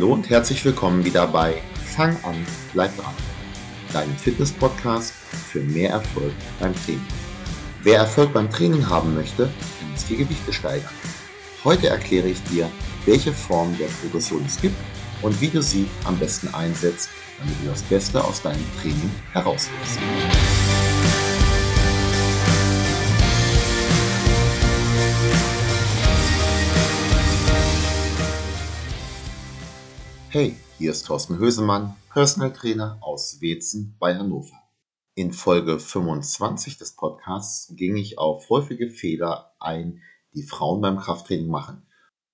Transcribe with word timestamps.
Hallo 0.00 0.14
und 0.14 0.30
herzlich 0.30 0.64
willkommen 0.64 1.04
wieder 1.04 1.26
bei 1.26 1.60
Fang 1.94 2.16
an, 2.24 2.34
bleib 2.72 2.96
dran. 2.96 3.12
Dein 3.92 4.08
Fitness-Podcast 4.16 5.12
für 5.12 5.60
mehr 5.60 5.90
Erfolg 5.90 6.32
beim 6.58 6.74
Training. 6.74 7.04
Wer 7.82 7.98
Erfolg 7.98 8.32
beim 8.32 8.50
Training 8.50 8.88
haben 8.88 9.14
möchte, 9.14 9.50
muss 9.92 10.06
die 10.06 10.16
Gewichte 10.16 10.54
steigern. 10.54 10.88
Heute 11.64 11.90
erkläre 11.90 12.28
ich 12.28 12.42
dir, 12.44 12.70
welche 13.04 13.30
Form 13.30 13.76
der 13.76 13.88
Progression 14.00 14.42
es 14.46 14.58
gibt 14.58 14.76
und 15.20 15.38
wie 15.38 15.48
du 15.48 15.60
sie 15.60 15.86
am 16.04 16.18
besten 16.18 16.48
einsetzt, 16.54 17.10
damit 17.38 17.56
du 17.62 17.68
das 17.68 17.82
Beste 17.82 18.24
aus 18.24 18.40
deinem 18.40 18.64
Training 18.80 19.10
herausholst. 19.34 19.98
Hey, 30.32 30.54
hier 30.78 30.92
ist 30.92 31.06
Thorsten 31.06 31.38
Hösemann, 31.38 31.96
Personal 32.12 32.52
Trainer 32.52 32.98
aus 33.00 33.40
Wetzen 33.40 33.96
bei 33.98 34.14
Hannover. 34.14 34.54
In 35.16 35.32
Folge 35.32 35.80
25 35.80 36.78
des 36.78 36.94
Podcasts 36.94 37.74
ging 37.74 37.96
ich 37.96 38.16
auf 38.16 38.48
häufige 38.48 38.90
Fehler 38.90 39.56
ein, 39.58 40.00
die 40.32 40.44
Frauen 40.44 40.82
beim 40.82 40.98
Krafttraining 40.98 41.48
machen. 41.48 41.84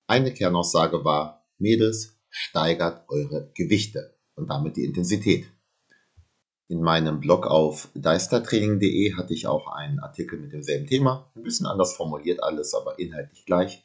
Eine 0.05 0.31
Kernaussage 0.31 1.03
war, 1.05 1.47
Mädels, 1.57 2.19
steigert 2.29 3.09
eure 3.09 3.49
Gewichte 3.55 4.15
und 4.35 4.47
damit 4.51 4.77
die 4.77 4.85
Intensität. 4.85 5.51
In 6.67 6.83
meinem 6.83 7.19
Blog 7.19 7.47
auf 7.47 7.89
deistertraining.de 7.95 9.15
hatte 9.15 9.33
ich 9.33 9.47
auch 9.47 9.69
einen 9.69 9.97
Artikel 10.01 10.37
mit 10.37 10.53
demselben 10.53 10.85
Thema, 10.85 11.31
ein 11.35 11.41
bisschen 11.41 11.65
anders 11.65 11.95
formuliert 11.95 12.43
alles, 12.43 12.75
aber 12.75 12.99
inhaltlich 12.99 13.43
gleich. 13.47 13.83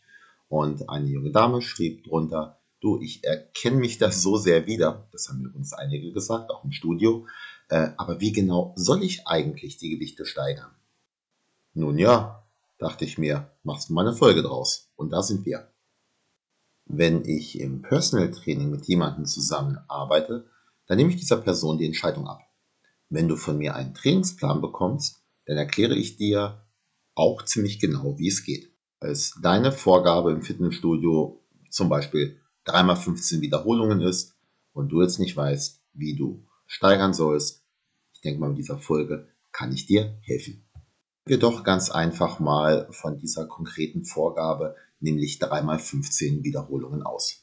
Und 0.48 0.90
eine 0.90 1.06
junge 1.06 1.30
Dame 1.30 1.62
schrieb 1.62 2.04
drunter, 2.04 2.61
du, 2.82 3.00
ich 3.00 3.24
erkenne 3.24 3.76
mich 3.76 3.98
da 3.98 4.10
so 4.10 4.36
sehr 4.36 4.66
wieder, 4.66 5.08
das 5.12 5.28
haben 5.28 5.52
uns 5.54 5.72
einige 5.72 6.12
gesagt, 6.12 6.50
auch 6.50 6.64
im 6.64 6.72
Studio, 6.72 7.26
äh, 7.68 7.90
aber 7.96 8.20
wie 8.20 8.32
genau 8.32 8.74
soll 8.76 9.02
ich 9.02 9.26
eigentlich 9.26 9.78
die 9.78 9.90
Gewichte 9.90 10.26
steigern? 10.26 10.70
Nun 11.74 11.98
ja, 11.98 12.46
dachte 12.78 13.04
ich 13.04 13.16
mir, 13.16 13.50
machst 13.62 13.88
du 13.88 13.94
mal 13.94 14.06
eine 14.06 14.16
Folge 14.16 14.42
draus. 14.42 14.92
Und 14.96 15.10
da 15.10 15.22
sind 15.22 15.46
wir. 15.46 15.72
Wenn 16.84 17.24
ich 17.24 17.58
im 17.60 17.80
Personal 17.80 18.30
Training 18.30 18.70
mit 18.70 18.86
jemandem 18.86 19.24
zusammen 19.24 19.78
arbeite, 19.88 20.50
dann 20.86 20.98
nehme 20.98 21.10
ich 21.10 21.16
dieser 21.16 21.38
Person 21.38 21.78
die 21.78 21.86
Entscheidung 21.86 22.26
ab. 22.26 22.42
Wenn 23.08 23.28
du 23.28 23.36
von 23.36 23.56
mir 23.56 23.76
einen 23.76 23.94
Trainingsplan 23.94 24.60
bekommst, 24.60 25.22
dann 25.46 25.56
erkläre 25.56 25.94
ich 25.94 26.16
dir 26.16 26.66
auch 27.14 27.42
ziemlich 27.44 27.78
genau, 27.78 28.18
wie 28.18 28.28
es 28.28 28.44
geht. 28.44 28.72
Als 29.00 29.38
deine 29.40 29.72
Vorgabe 29.72 30.32
im 30.32 30.42
Fitnessstudio 30.42 31.42
zum 31.70 31.88
Beispiel 31.88 32.41
3x15 32.66 33.40
Wiederholungen 33.40 34.00
ist 34.00 34.34
und 34.72 34.90
du 34.90 35.02
jetzt 35.02 35.18
nicht 35.18 35.36
weißt, 35.36 35.80
wie 35.94 36.14
du 36.14 36.44
steigern 36.66 37.12
sollst, 37.12 37.64
ich 38.14 38.20
denke 38.20 38.40
mal, 38.40 38.50
mit 38.50 38.58
dieser 38.58 38.78
Folge 38.78 39.28
kann 39.50 39.72
ich 39.72 39.86
dir 39.86 40.16
helfen. 40.22 40.64
Wir 41.24 41.38
doch 41.38 41.64
ganz 41.64 41.90
einfach 41.90 42.40
mal 42.40 42.88
von 42.90 43.18
dieser 43.18 43.46
konkreten 43.46 44.04
Vorgabe, 44.04 44.76
nämlich 45.00 45.38
3x15 45.38 46.42
Wiederholungen 46.42 47.02
aus. 47.02 47.42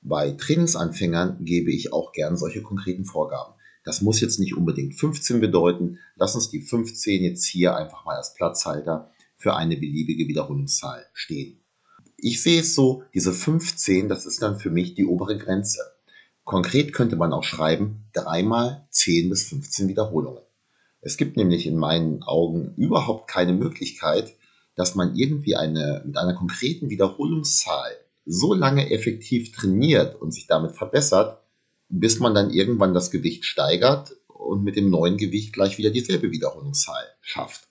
Bei 0.00 0.32
Trainingsanfängern 0.32 1.44
gebe 1.44 1.72
ich 1.72 1.92
auch 1.92 2.12
gern 2.12 2.36
solche 2.36 2.62
konkreten 2.62 3.04
Vorgaben. 3.04 3.54
Das 3.84 4.02
muss 4.02 4.20
jetzt 4.20 4.38
nicht 4.38 4.56
unbedingt 4.56 4.94
15 4.94 5.40
bedeuten. 5.40 5.98
Lass 6.16 6.34
uns 6.34 6.50
die 6.50 6.60
15 6.60 7.22
jetzt 7.22 7.46
hier 7.46 7.76
einfach 7.76 8.04
mal 8.04 8.16
als 8.16 8.34
Platzhalter 8.34 9.10
für 9.36 9.54
eine 9.54 9.76
beliebige 9.76 10.28
Wiederholungszahl 10.28 11.06
stehen 11.12 11.60
ich 12.20 12.42
sehe 12.42 12.60
es 12.60 12.74
so, 12.74 13.04
diese 13.14 13.32
15, 13.32 14.08
das 14.08 14.26
ist 14.26 14.42
dann 14.42 14.58
für 14.58 14.70
mich 14.70 14.94
die 14.94 15.06
obere 15.06 15.38
Grenze. 15.38 15.80
Konkret 16.44 16.92
könnte 16.92 17.16
man 17.16 17.32
auch 17.32 17.44
schreiben, 17.44 18.08
dreimal 18.12 18.86
10 18.90 19.30
bis 19.30 19.44
15 19.44 19.88
Wiederholungen. 19.88 20.42
Es 21.00 21.16
gibt 21.16 21.36
nämlich 21.36 21.66
in 21.66 21.76
meinen 21.76 22.24
Augen 22.24 22.74
überhaupt 22.76 23.30
keine 23.30 23.52
Möglichkeit, 23.52 24.34
dass 24.74 24.96
man 24.96 25.14
irgendwie 25.14 25.54
eine, 25.54 26.02
mit 26.04 26.16
einer 26.16 26.34
konkreten 26.34 26.90
Wiederholungszahl 26.90 27.92
so 28.26 28.52
lange 28.52 28.90
effektiv 28.90 29.52
trainiert 29.52 30.20
und 30.20 30.32
sich 30.32 30.46
damit 30.46 30.72
verbessert, 30.72 31.40
bis 31.88 32.18
man 32.18 32.34
dann 32.34 32.50
irgendwann 32.50 32.94
das 32.94 33.10
Gewicht 33.10 33.44
steigert 33.44 34.16
und 34.26 34.64
mit 34.64 34.76
dem 34.76 34.90
neuen 34.90 35.18
Gewicht 35.18 35.52
gleich 35.52 35.78
wieder 35.78 35.90
dieselbe 35.90 36.32
Wiederholungszahl 36.32 37.04
schafft. 37.20 37.68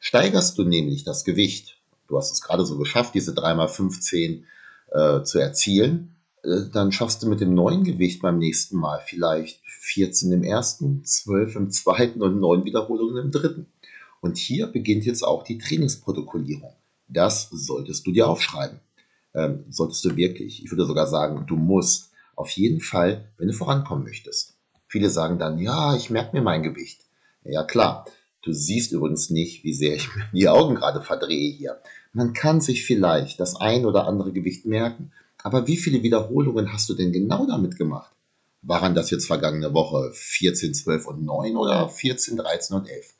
Steigerst 0.00 0.58
du 0.58 0.64
nämlich 0.64 1.04
das 1.04 1.24
Gewicht 1.24 1.77
du 2.08 2.16
hast 2.16 2.32
es 2.32 2.42
gerade 2.42 2.66
so 2.66 2.76
geschafft, 2.78 3.14
diese 3.14 3.32
3x15 3.32 4.42
äh, 4.90 5.22
zu 5.22 5.38
erzielen, 5.38 6.16
äh, 6.42 6.62
dann 6.72 6.92
schaffst 6.92 7.22
du 7.22 7.28
mit 7.28 7.40
dem 7.40 7.54
neuen 7.54 7.84
Gewicht 7.84 8.22
beim 8.22 8.38
nächsten 8.38 8.76
Mal 8.76 9.00
vielleicht 9.04 9.60
14 9.64 10.32
im 10.32 10.42
ersten, 10.42 11.04
12 11.04 11.56
im 11.56 11.70
zweiten 11.70 12.22
und 12.22 12.40
9 12.40 12.64
Wiederholungen 12.64 13.24
im 13.24 13.30
dritten. 13.30 13.66
Und 14.20 14.36
hier 14.36 14.66
beginnt 14.66 15.04
jetzt 15.04 15.22
auch 15.22 15.44
die 15.44 15.58
Trainingsprotokollierung. 15.58 16.74
Das 17.06 17.48
solltest 17.50 18.06
du 18.06 18.12
dir 18.12 18.28
aufschreiben. 18.28 18.80
Ähm, 19.34 19.64
solltest 19.70 20.04
du 20.04 20.16
wirklich. 20.16 20.64
Ich 20.64 20.70
würde 20.70 20.86
sogar 20.86 21.06
sagen, 21.06 21.46
du 21.46 21.56
musst. 21.56 22.10
Auf 22.34 22.50
jeden 22.50 22.80
Fall, 22.80 23.32
wenn 23.36 23.48
du 23.48 23.54
vorankommen 23.54 24.04
möchtest. 24.04 24.56
Viele 24.86 25.10
sagen 25.10 25.38
dann, 25.38 25.58
ja, 25.58 25.96
ich 25.96 26.08
merke 26.08 26.36
mir 26.36 26.42
mein 26.42 26.62
Gewicht. 26.62 27.00
Ja 27.44 27.64
klar, 27.64 28.04
Du 28.42 28.52
siehst 28.52 28.92
übrigens 28.92 29.30
nicht, 29.30 29.64
wie 29.64 29.74
sehr 29.74 29.94
ich 29.94 30.14
mir 30.14 30.24
die 30.32 30.48
Augen 30.48 30.76
gerade 30.76 31.02
verdrehe 31.02 31.52
hier. 31.52 31.80
Man 32.12 32.32
kann 32.32 32.60
sich 32.60 32.84
vielleicht 32.84 33.40
das 33.40 33.56
ein 33.56 33.84
oder 33.84 34.06
andere 34.06 34.32
Gewicht 34.32 34.64
merken, 34.64 35.12
aber 35.42 35.66
wie 35.66 35.76
viele 35.76 36.02
Wiederholungen 36.02 36.72
hast 36.72 36.88
du 36.88 36.94
denn 36.94 37.12
genau 37.12 37.46
damit 37.46 37.76
gemacht? 37.76 38.12
Waren 38.62 38.94
das 38.94 39.10
jetzt 39.10 39.26
vergangene 39.26 39.72
Woche 39.72 40.10
14, 40.12 40.74
12 40.74 41.06
und 41.06 41.24
9 41.24 41.56
oder 41.56 41.88
14, 41.88 42.36
13 42.36 42.76
und 42.76 42.88
11? 42.88 43.14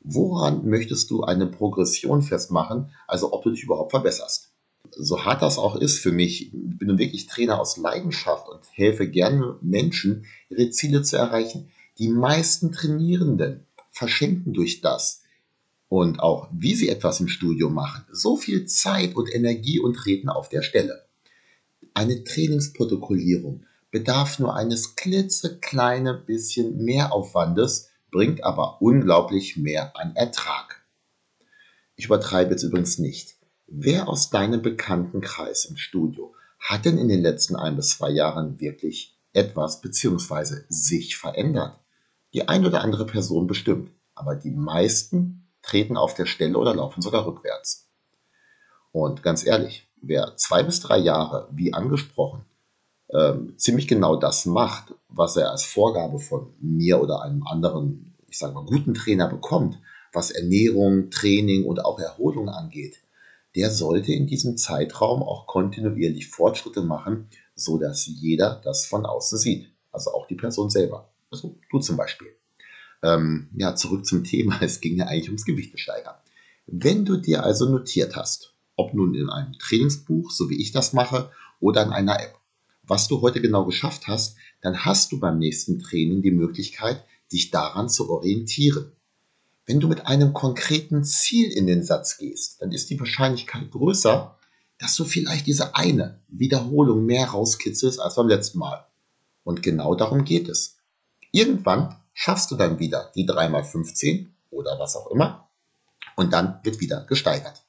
Woran 0.00 0.68
möchtest 0.68 1.10
du 1.10 1.22
eine 1.22 1.46
Progression 1.46 2.22
festmachen, 2.22 2.90
also 3.06 3.32
ob 3.32 3.44
du 3.44 3.50
dich 3.50 3.62
überhaupt 3.62 3.92
verbesserst? 3.92 4.50
So 4.90 5.24
hart 5.24 5.42
das 5.42 5.58
auch 5.58 5.76
ist 5.76 6.00
für 6.00 6.12
mich, 6.12 6.52
ich 6.52 6.78
bin 6.78 6.98
wirklich 6.98 7.26
Trainer 7.26 7.60
aus 7.60 7.76
Leidenschaft 7.76 8.48
und 8.48 8.60
helfe 8.72 9.08
gerne 9.08 9.56
Menschen, 9.62 10.26
ihre 10.50 10.70
Ziele 10.70 11.02
zu 11.02 11.16
erreichen. 11.16 11.70
Die 11.98 12.08
meisten 12.08 12.72
Trainierenden 12.72 13.64
verschenken 13.92 14.52
durch 14.52 14.80
das 14.80 15.22
und 15.88 16.20
auch 16.20 16.48
wie 16.52 16.74
sie 16.74 16.88
etwas 16.88 17.20
im 17.20 17.28
Studio 17.28 17.68
machen, 17.68 18.04
so 18.10 18.36
viel 18.36 18.64
Zeit 18.64 19.14
und 19.14 19.32
Energie 19.32 19.78
und 19.78 19.94
treten 19.94 20.28
auf 20.28 20.48
der 20.48 20.62
Stelle. 20.62 21.04
Eine 21.94 22.24
Trainingsprotokollierung 22.24 23.66
bedarf 23.90 24.38
nur 24.38 24.56
eines 24.56 24.96
klitzekleine 24.96 26.14
bisschen 26.14 26.82
mehr 26.82 27.12
Aufwandes, 27.12 27.90
bringt 28.10 28.42
aber 28.42 28.80
unglaublich 28.80 29.58
mehr 29.58 29.94
an 29.96 30.16
Ertrag. 30.16 30.82
Ich 31.94 32.06
übertreibe 32.06 32.52
jetzt 32.52 32.62
übrigens 32.62 32.98
nicht. 32.98 33.36
Wer 33.66 34.08
aus 34.08 34.30
deinem 34.30 34.62
Bekanntenkreis 34.62 35.66
im 35.66 35.76
Studio 35.76 36.34
hat 36.58 36.86
denn 36.86 36.96
in 36.96 37.08
den 37.08 37.20
letzten 37.20 37.54
ein 37.54 37.76
bis 37.76 37.90
zwei 37.90 38.10
Jahren 38.10 38.58
wirklich 38.60 39.14
etwas 39.34 39.82
bzw. 39.82 40.62
sich 40.68 41.16
verändert? 41.16 41.81
Die 42.34 42.48
ein 42.48 42.64
oder 42.66 42.82
andere 42.82 43.06
Person 43.06 43.46
bestimmt, 43.46 43.90
aber 44.14 44.36
die 44.36 44.50
meisten 44.50 45.48
treten 45.62 45.96
auf 45.96 46.14
der 46.14 46.26
Stelle 46.26 46.58
oder 46.58 46.74
laufen 46.74 47.02
sogar 47.02 47.26
rückwärts. 47.26 47.88
Und 48.90 49.22
ganz 49.22 49.44
ehrlich, 49.44 49.88
wer 50.00 50.36
zwei 50.36 50.62
bis 50.62 50.80
drei 50.80 50.98
Jahre, 50.98 51.48
wie 51.52 51.72
angesprochen, 51.72 52.44
ähm, 53.10 53.54
ziemlich 53.58 53.88
genau 53.88 54.16
das 54.16 54.46
macht, 54.46 54.94
was 55.08 55.36
er 55.36 55.50
als 55.50 55.64
Vorgabe 55.64 56.18
von 56.18 56.54
mir 56.60 57.00
oder 57.00 57.22
einem 57.22 57.46
anderen, 57.46 58.14
ich 58.28 58.38
sage 58.38 58.54
mal, 58.54 58.64
guten 58.64 58.94
Trainer 58.94 59.28
bekommt, 59.28 59.78
was 60.12 60.30
Ernährung, 60.30 61.10
Training 61.10 61.64
und 61.64 61.84
auch 61.84 61.98
Erholung 61.98 62.48
angeht, 62.48 62.96
der 63.54 63.70
sollte 63.70 64.12
in 64.12 64.26
diesem 64.26 64.56
Zeitraum 64.56 65.22
auch 65.22 65.46
kontinuierlich 65.46 66.28
Fortschritte 66.28 66.82
machen, 66.82 67.28
so 67.54 67.78
dass 67.78 68.06
jeder 68.06 68.60
das 68.64 68.86
von 68.86 69.04
außen 69.04 69.38
sieht. 69.38 69.70
Also 69.90 70.12
auch 70.12 70.26
die 70.26 70.36
Person 70.36 70.70
selber. 70.70 71.11
Also 71.32 71.58
du 71.70 71.78
zum 71.80 71.96
Beispiel. 71.96 72.28
Ähm, 73.02 73.48
ja, 73.56 73.74
zurück 73.74 74.06
zum 74.06 74.22
Thema. 74.22 74.58
Es 74.62 74.80
ging 74.80 74.96
ja 74.96 75.06
eigentlich 75.06 75.28
ums 75.28 75.44
Gewichtesteigern. 75.44 76.14
Wenn 76.66 77.04
du 77.04 77.16
dir 77.16 77.42
also 77.42 77.68
notiert 77.68 78.14
hast, 78.14 78.54
ob 78.76 78.94
nun 78.94 79.14
in 79.14 79.28
einem 79.28 79.54
Trainingsbuch, 79.58 80.30
so 80.30 80.48
wie 80.48 80.60
ich 80.60 80.70
das 80.70 80.92
mache, 80.92 81.30
oder 81.58 81.82
in 81.82 81.90
einer 81.90 82.20
App, 82.20 82.38
was 82.84 83.08
du 83.08 83.20
heute 83.20 83.40
genau 83.40 83.64
geschafft 83.64 84.06
hast, 84.06 84.36
dann 84.60 84.84
hast 84.84 85.12
du 85.12 85.18
beim 85.18 85.38
nächsten 85.38 85.78
Training 85.80 86.22
die 86.22 86.30
Möglichkeit, 86.30 87.04
dich 87.32 87.50
daran 87.50 87.88
zu 87.88 88.10
orientieren. 88.10 88.92
Wenn 89.66 89.80
du 89.80 89.88
mit 89.88 90.06
einem 90.06 90.32
konkreten 90.32 91.04
Ziel 91.04 91.50
in 91.50 91.66
den 91.66 91.82
Satz 91.82 92.18
gehst, 92.18 92.60
dann 92.60 92.72
ist 92.72 92.90
die 92.90 92.98
Wahrscheinlichkeit 92.98 93.70
größer, 93.70 94.36
dass 94.78 94.96
du 94.96 95.04
vielleicht 95.04 95.46
diese 95.46 95.76
eine 95.76 96.20
Wiederholung 96.28 97.06
mehr 97.06 97.26
rauskitzelst 97.26 98.00
als 98.00 98.16
beim 98.16 98.28
letzten 98.28 98.58
Mal. 98.58 98.86
Und 99.44 99.62
genau 99.62 99.94
darum 99.94 100.24
geht 100.24 100.48
es. 100.48 100.81
Irgendwann 101.32 101.96
schaffst 102.12 102.50
du 102.50 102.56
dann 102.56 102.78
wieder 102.78 103.10
die 103.16 103.26
3x15 103.26 104.28
oder 104.50 104.78
was 104.78 104.96
auch 104.96 105.10
immer 105.10 105.48
und 106.14 106.32
dann 106.32 106.60
wird 106.62 106.80
wieder 106.80 107.04
gesteigert. 107.06 107.62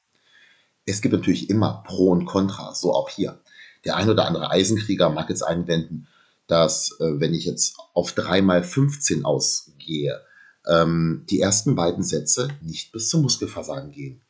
Es 0.86 1.00
gibt 1.00 1.14
natürlich 1.14 1.48
immer 1.48 1.82
Pro 1.86 2.10
und 2.10 2.26
Contra, 2.26 2.74
so 2.74 2.92
auch 2.92 3.08
hier. 3.08 3.40
Der 3.84 3.96
ein 3.96 4.10
oder 4.10 4.26
andere 4.26 4.50
Eisenkrieger 4.50 5.08
mag 5.10 5.30
jetzt 5.30 5.42
einwenden, 5.42 6.06
dass 6.46 6.98
äh, 7.00 7.20
wenn 7.20 7.32
ich 7.32 7.46
jetzt 7.46 7.76
auf 7.94 8.12
3 8.12 8.42
mal 8.42 8.62
15 8.62 9.24
ausgehe, 9.24 10.20
ähm, 10.66 11.24
die 11.30 11.40
ersten 11.40 11.74
beiden 11.74 12.04
Sätze 12.04 12.48
nicht 12.60 12.92
bis 12.92 13.08
zum 13.08 13.22
Muskelversagen 13.22 13.92
gehen. 13.92 14.20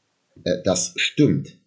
Äh, 0.45 0.63
das 0.65 0.93
stimmt. 0.97 1.59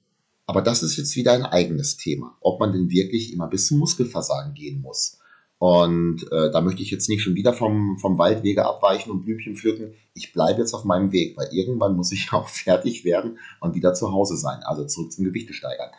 Aber 0.45 0.61
das 0.61 0.83
ist 0.83 0.95
jetzt 0.95 1.15
wieder 1.17 1.33
ein 1.33 1.45
eigenes 1.45 1.97
Thema, 1.97 2.37
ob 2.39 2.61
man 2.61 2.71
denn 2.71 2.89
wirklich 2.89 3.33
immer 3.33 3.47
bis 3.47 3.67
zum 3.67 3.79
Muskelversagen 3.79 4.53
gehen 4.53 4.81
muss. 4.81 5.19
Und 5.59 6.31
äh, 6.31 6.51
da 6.51 6.61
möchte 6.61 6.83
ich 6.83 6.91
jetzt 6.91 7.09
nicht 7.09 7.23
schon 7.23 7.33
wieder 7.33 7.51
vom, 7.51 7.97
vom 7.97 8.17
Waldwege 8.19 8.65
abweichen 8.65 9.11
und 9.11 9.23
Blümchen 9.23 9.55
pflücken. 9.55 9.93
Ich 10.13 10.31
bleibe 10.31 10.59
jetzt 10.59 10.73
auf 10.73 10.83
meinem 10.83 11.11
Weg, 11.11 11.35
weil 11.35 11.49
irgendwann 11.51 11.95
muss 11.95 12.11
ich 12.11 12.31
auch 12.33 12.47
fertig 12.47 13.05
werden 13.05 13.39
und 13.59 13.73
wieder 13.75 13.93
zu 13.93 14.11
Hause 14.11 14.37
sein, 14.37 14.61
also 14.63 14.85
zurück 14.85 15.11
zum 15.11 15.25
Gewichte 15.25 15.53
steigern. 15.53 15.89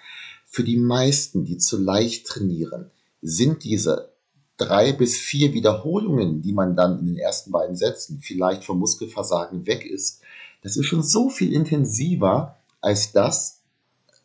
Für 0.46 0.62
die 0.62 0.76
meisten, 0.76 1.44
die 1.44 1.58
zu 1.58 1.76
leicht 1.82 2.26
trainieren, 2.26 2.90
sind 3.20 3.64
diese 3.64 4.12
drei 4.56 4.92
bis 4.92 5.16
vier 5.16 5.54
Wiederholungen, 5.54 6.42
die 6.42 6.52
man 6.52 6.76
dann 6.76 7.00
in 7.00 7.06
den 7.06 7.16
ersten 7.16 7.50
beiden 7.50 7.76
Sätzen 7.76 8.20
vielleicht 8.20 8.64
vom 8.64 8.78
Muskelversagen 8.78 9.66
weg 9.66 9.84
ist, 9.84 10.22
das 10.62 10.76
ist 10.76 10.86
schon 10.86 11.02
so 11.02 11.30
viel 11.30 11.52
intensiver 11.52 12.56
als 12.80 13.12
das, 13.12 13.62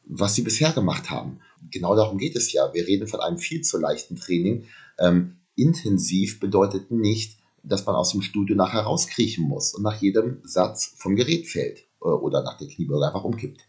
was 0.06 0.36
sie 0.36 0.42
bisher 0.42 0.72
gemacht 0.72 1.10
haben. 1.10 1.40
Genau 1.72 1.96
darum 1.96 2.18
geht 2.18 2.36
es 2.36 2.52
ja. 2.52 2.74
Wir 2.74 2.88
reden 2.88 3.08
von 3.08 3.20
einem 3.20 3.38
viel 3.38 3.62
zu 3.62 3.78
leichten 3.78 4.16
Training. 4.16 4.66
Ähm, 5.00 5.38
intensiv 5.56 6.40
bedeutet 6.40 6.92
nicht, 6.92 7.38
dass 7.64 7.86
man 7.86 7.96
aus 7.96 8.12
dem 8.12 8.22
Studio 8.22 8.56
nachher 8.56 8.82
rauskriechen 8.82 9.46
muss 9.46 9.74
und 9.74 9.84
nach 9.84 10.02
jedem 10.02 10.42
Satz 10.44 10.94
vom 10.98 11.16
Gerät 11.16 11.48
fällt 11.48 11.80
äh, 12.02 12.06
oder 12.06 12.44
nach 12.44 12.58
der 12.58 12.68
Kniebeuge 12.68 13.08
einfach 13.08 13.24
umkippt. 13.24 13.62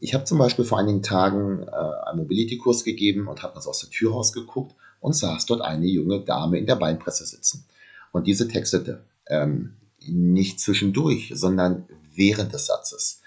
Ich 0.00 0.14
habe 0.14 0.24
zum 0.24 0.38
Beispiel 0.38 0.64
vor 0.64 0.78
einigen 0.78 1.02
Tagen 1.02 1.62
äh, 1.62 2.08
einen 2.08 2.18
Mobility-Kurs 2.18 2.82
gegeben 2.82 3.28
und 3.28 3.42
habe 3.42 3.54
also 3.54 3.70
aus 3.70 3.80
der 3.80 3.90
Tür 3.90 4.12
rausgeguckt 4.12 4.74
und 5.00 5.14
saß 5.14 5.46
dort 5.46 5.60
eine 5.60 5.86
junge 5.86 6.20
Dame 6.20 6.58
in 6.58 6.66
der 6.66 6.76
Beinpresse 6.76 7.24
sitzen. 7.24 7.64
Und 8.10 8.26
diese 8.26 8.48
textete 8.48 9.04
ähm, 9.28 9.74
nicht 10.06 10.58
zwischendurch, 10.58 11.30
sondern 11.34 11.86
während 12.14 12.52
des 12.52 12.66
Satzes. 12.66 13.20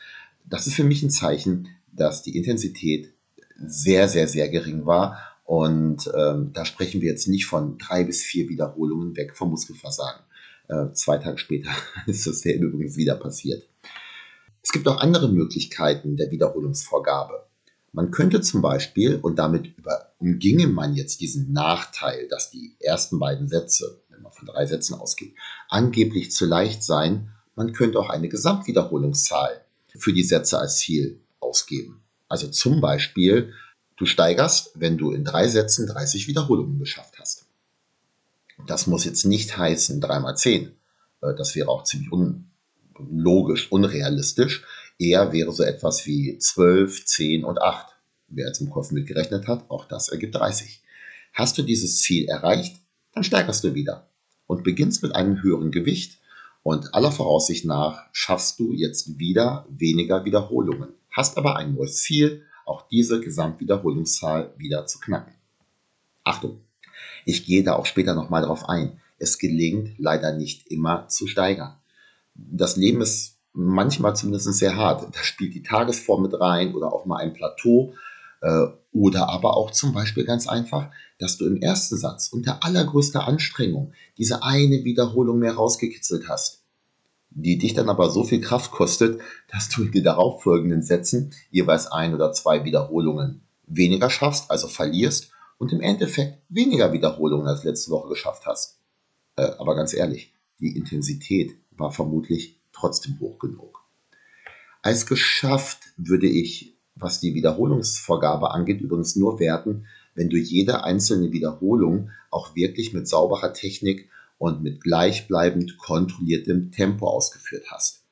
Das 0.43 0.67
ist 0.67 0.75
für 0.75 0.83
mich 0.83 1.01
ein 1.01 1.09
Zeichen, 1.09 1.69
dass 1.91 2.23
die 2.23 2.37
Intensität 2.37 3.13
sehr, 3.57 4.07
sehr, 4.07 4.27
sehr 4.27 4.49
gering 4.49 4.85
war. 4.85 5.19
Und 5.43 6.11
ähm, 6.15 6.51
da 6.53 6.65
sprechen 6.65 7.01
wir 7.01 7.09
jetzt 7.09 7.27
nicht 7.27 7.45
von 7.45 7.77
drei 7.77 8.03
bis 8.03 8.23
vier 8.23 8.49
Wiederholungen 8.49 9.15
weg 9.15 9.35
vom 9.35 9.51
Muskelversagen. 9.51 10.21
Äh, 10.67 10.91
zwei 10.93 11.17
Tage 11.17 11.37
später 11.37 11.69
ist 12.07 12.25
dasselbe 12.25 12.65
übrigens 12.65 12.97
wieder 12.97 13.15
passiert. 13.15 13.63
Es 14.63 14.71
gibt 14.71 14.87
auch 14.87 14.99
andere 14.99 15.29
Möglichkeiten 15.29 16.17
der 16.17 16.31
Wiederholungsvorgabe. 16.31 17.45
Man 17.91 18.11
könnte 18.11 18.41
zum 18.41 18.61
Beispiel, 18.61 19.17
und 19.21 19.37
damit 19.37 19.77
über, 19.77 20.11
umginge 20.17 20.67
man 20.67 20.95
jetzt 20.95 21.21
diesen 21.21 21.53
Nachteil, 21.53 22.27
dass 22.27 22.49
die 22.49 22.75
ersten 22.79 23.19
beiden 23.19 23.47
Sätze, 23.47 24.01
wenn 24.09 24.21
man 24.21 24.33
von 24.33 24.47
drei 24.47 24.65
Sätzen 24.65 24.95
ausgeht, 24.95 25.35
angeblich 25.69 26.31
zu 26.31 26.45
leicht 26.45 26.83
seien, 26.83 27.29
man 27.55 27.71
könnte 27.71 27.99
auch 27.99 28.09
eine 28.09 28.27
Gesamtwiederholungszahl 28.27 29.61
für 29.97 30.11
die 30.11 30.23
Sätze 30.23 30.59
als 30.59 30.79
Ziel 30.79 31.21
ausgeben. 31.39 32.04
Also 32.27 32.47
zum 32.47 32.81
Beispiel, 32.81 33.53
du 33.97 34.05
steigerst, 34.05 34.71
wenn 34.75 34.97
du 34.97 35.11
in 35.11 35.23
drei 35.23 35.47
Sätzen 35.47 35.87
30 35.87 36.27
Wiederholungen 36.27 36.79
geschafft 36.79 37.19
hast. 37.19 37.45
Das 38.67 38.87
muss 38.87 39.05
jetzt 39.05 39.25
nicht 39.25 39.57
heißen 39.57 40.01
3 40.01 40.19
mal 40.19 40.35
10. 40.35 40.71
Äh, 41.21 41.35
das 41.35 41.55
wäre 41.55 41.69
auch 41.69 41.83
ziemlich 41.83 42.11
unlogisch, 42.11 43.71
unrealistisch. 43.71 44.63
Eher 44.97 45.33
wäre 45.33 45.51
so 45.51 45.63
etwas 45.63 46.05
wie 46.05 46.37
12, 46.37 47.05
10 47.05 47.43
und 47.43 47.61
8. 47.61 47.87
Wer 48.27 48.47
jetzt 48.47 48.61
im 48.61 48.69
Kopf 48.69 48.91
mitgerechnet 48.91 49.47
hat, 49.47 49.69
auch 49.69 49.85
das 49.85 50.09
ergibt 50.09 50.35
30. 50.35 50.81
Hast 51.33 51.57
du 51.57 51.63
dieses 51.63 51.99
Ziel 51.99 52.27
erreicht, 52.27 52.77
dann 53.13 53.23
steigerst 53.23 53.63
du 53.63 53.75
wieder 53.75 54.09
und 54.47 54.63
beginnst 54.63 55.03
mit 55.03 55.15
einem 55.15 55.41
höheren 55.43 55.71
Gewicht 55.71 56.19
und 56.63 56.93
aller 56.95 57.11
Voraussicht 57.11 57.65
nach 57.65 58.07
schaffst 58.11 58.59
du 58.59 58.73
jetzt 58.73 59.19
wieder 59.19 59.65
weniger 59.69 60.25
Wiederholungen, 60.25 60.89
hast 61.15 61.37
aber 61.37 61.55
ein 61.55 61.73
neues 61.73 62.01
Ziel, 62.01 62.43
auch 62.65 62.87
diese 62.87 63.21
Gesamtwiederholungszahl 63.21 64.53
wieder 64.57 64.85
zu 64.85 64.99
knacken. 64.99 65.33
Achtung, 66.23 66.61
ich 67.25 67.45
gehe 67.45 67.63
da 67.63 67.73
auch 67.73 67.85
später 67.85 68.15
nochmal 68.15 68.43
drauf 68.43 68.67
ein. 68.67 68.99
Es 69.17 69.37
gelingt 69.37 69.97
leider 69.97 70.33
nicht 70.33 70.67
immer 70.67 71.07
zu 71.07 71.27
steigern. 71.27 71.75
Das 72.33 72.75
Leben 72.75 73.01
ist 73.01 73.37
manchmal 73.53 74.15
zumindest 74.15 74.53
sehr 74.53 74.75
hart. 74.75 75.15
Da 75.15 75.23
spielt 75.23 75.53
die 75.53 75.63
Tagesform 75.63 76.23
mit 76.23 76.39
rein 76.39 76.75
oder 76.75 76.91
auch 76.91 77.05
mal 77.05 77.17
ein 77.17 77.33
Plateau. 77.33 77.93
Äh, 78.41 78.67
oder 78.91 79.29
aber 79.29 79.55
auch 79.55 79.71
zum 79.71 79.93
Beispiel 79.93 80.25
ganz 80.25 80.47
einfach, 80.47 80.89
dass 81.19 81.37
du 81.37 81.45
im 81.45 81.57
ersten 81.57 81.97
Satz 81.97 82.29
unter 82.29 82.63
allergrößter 82.63 83.25
Anstrengung 83.27 83.93
diese 84.17 84.43
eine 84.43 84.83
Wiederholung 84.83 85.39
mehr 85.39 85.53
rausgekitzelt 85.53 86.27
hast, 86.27 86.64
die 87.35 87.57
dich 87.57 87.73
dann 87.73 87.89
aber 87.89 88.09
so 88.09 88.23
viel 88.23 88.41
Kraft 88.41 88.71
kostet, 88.71 89.21
dass 89.51 89.69
du 89.69 89.83
in 89.83 89.91
den 89.91 90.03
darauffolgenden 90.03 90.81
Sätzen 90.81 91.33
jeweils 91.51 91.87
ein 91.87 92.15
oder 92.15 92.31
zwei 92.31 92.63
Wiederholungen 92.63 93.41
weniger 93.67 94.09
schaffst, 94.09 94.49
also 94.49 94.67
verlierst 94.67 95.31
und 95.57 95.71
im 95.71 95.81
Endeffekt 95.81 96.39
weniger 96.49 96.93
Wiederholungen 96.93 97.47
als 97.47 97.63
letzte 97.63 97.91
Woche 97.91 98.09
geschafft 98.09 98.45
hast. 98.45 98.79
Äh, 99.35 99.51
aber 99.59 99.75
ganz 99.75 99.93
ehrlich, 99.93 100.33
die 100.59 100.75
Intensität 100.75 101.55
war 101.71 101.91
vermutlich 101.91 102.59
trotzdem 102.71 103.19
hoch 103.19 103.37
genug. 103.37 103.83
Als 104.81 105.05
geschafft 105.05 105.79
würde 105.97 106.27
ich 106.27 106.75
was 106.95 107.19
die 107.19 107.33
Wiederholungsvorgabe 107.33 108.51
angeht, 108.51 108.81
übrigens 108.81 109.15
nur 109.15 109.39
werten, 109.39 109.85
wenn 110.15 110.29
du 110.29 110.37
jede 110.37 110.83
einzelne 110.83 111.31
Wiederholung 111.33 112.09
auch 112.31 112.55
wirklich 112.55 112.93
mit 112.93 113.07
sauberer 113.07 113.53
Technik 113.53 114.09
und 114.37 114.61
mit 114.61 114.81
gleichbleibend 114.81 115.77
kontrolliertem 115.77 116.71
Tempo 116.71 117.07
ausgeführt 117.07 117.65
hast. 117.71 118.03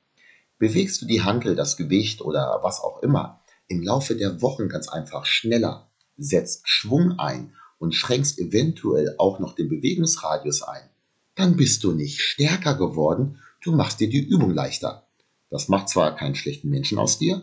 Bewegst 0.57 1.01
du 1.01 1.05
die 1.05 1.23
Handel, 1.23 1.55
das 1.55 1.77
Gewicht 1.77 2.21
oder 2.21 2.59
was 2.63 2.79
auch 2.79 3.03
immer 3.03 3.41
im 3.67 3.81
Laufe 3.81 4.15
der 4.15 4.41
Wochen 4.41 4.69
ganz 4.69 4.87
einfach 4.87 5.25
schneller, 5.25 5.89
setzt 6.17 6.67
Schwung 6.67 7.19
ein 7.19 7.53
und 7.79 7.93
schränkst 7.93 8.39
eventuell 8.39 9.15
auch 9.17 9.39
noch 9.39 9.55
den 9.55 9.69
Bewegungsradius 9.69 10.61
ein, 10.61 10.89
dann 11.35 11.57
bist 11.57 11.83
du 11.83 11.91
nicht 11.91 12.21
stärker 12.21 12.75
geworden, 12.75 13.39
du 13.61 13.71
machst 13.71 13.99
dir 13.99 14.09
die 14.09 14.23
Übung 14.23 14.51
leichter. 14.51 15.07
Das 15.49 15.67
macht 15.67 15.89
zwar 15.89 16.15
keinen 16.15 16.35
schlechten 16.35 16.69
Menschen 16.69 16.97
aus 16.97 17.17
dir, 17.17 17.41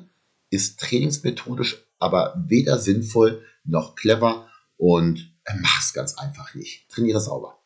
ist 0.50 0.80
trainingsmethodisch 0.80 1.84
aber 2.00 2.34
weder 2.48 2.78
sinnvoll 2.78 3.44
noch 3.64 3.94
clever 3.94 4.48
und 4.76 5.32
mach 5.60 5.80
es 5.80 5.92
ganz 5.92 6.18
einfach 6.18 6.54
nicht. 6.54 6.88
Trainiere 6.88 7.20
sauber. 7.20 7.59